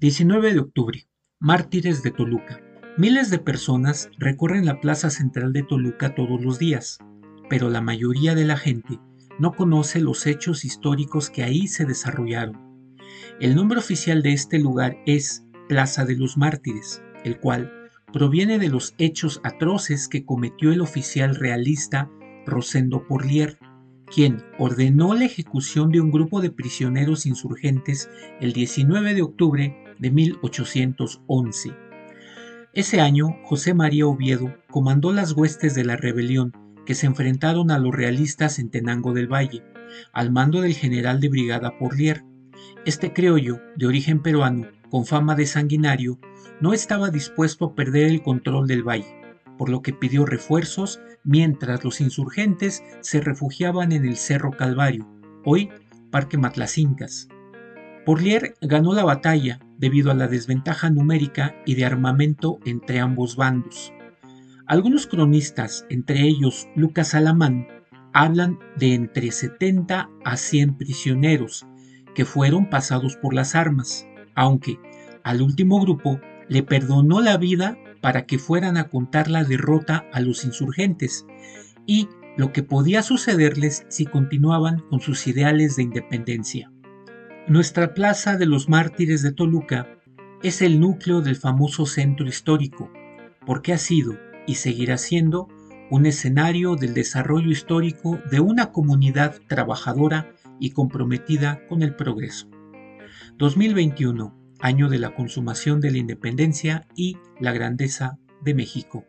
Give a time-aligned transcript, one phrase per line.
[0.00, 1.08] 19 de octubre.
[1.40, 2.60] Mártires de Toluca.
[2.96, 6.98] Miles de personas recorren la plaza central de Toluca todos los días,
[7.50, 9.00] pero la mayoría de la gente
[9.40, 12.86] no conoce los hechos históricos que ahí se desarrollaron.
[13.40, 17.72] El nombre oficial de este lugar es Plaza de los Mártires, el cual
[18.12, 22.08] proviene de los hechos atroces que cometió el oficial realista
[22.46, 23.58] Rosendo Porlier,
[24.14, 28.10] quien ordenó la ejecución de un grupo de prisioneros insurgentes
[28.40, 31.74] el 19 de octubre de 1811.
[32.74, 36.52] Ese año, José María Oviedo comandó las huestes de la rebelión
[36.86, 39.62] que se enfrentaron a los realistas en Tenango del Valle,
[40.12, 42.24] al mando del general de brigada Porlier.
[42.84, 46.18] Este criollo, de origen peruano, con fama de sanguinario,
[46.60, 49.17] no estaba dispuesto a perder el control del valle,
[49.58, 55.06] por lo que pidió refuerzos mientras los insurgentes se refugiaban en el Cerro Calvario,
[55.44, 55.68] hoy
[56.10, 57.28] Parque Matlacincas.
[58.06, 63.92] Porlier ganó la batalla debido a la desventaja numérica y de armamento entre ambos bandos.
[64.66, 67.66] Algunos cronistas, entre ellos Lucas Alamán,
[68.12, 71.66] hablan de entre 70 a 100 prisioneros
[72.14, 74.78] que fueron pasados por las armas, aunque
[75.22, 80.20] al último grupo le perdonó la vida para que fueran a contar la derrota a
[80.20, 81.26] los insurgentes
[81.86, 86.70] y lo que podía sucederles si continuaban con sus ideales de independencia.
[87.48, 89.88] Nuestra Plaza de los Mártires de Toluca
[90.42, 92.90] es el núcleo del famoso centro histórico,
[93.44, 95.48] porque ha sido y seguirá siendo
[95.90, 102.48] un escenario del desarrollo histórico de una comunidad trabajadora y comprometida con el progreso.
[103.38, 109.04] 2021, año de la consumación de la independencia y la grandeza de México.